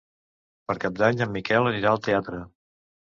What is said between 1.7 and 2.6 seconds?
anirà al teatre.